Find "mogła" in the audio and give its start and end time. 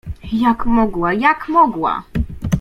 0.65-1.13, 1.49-2.03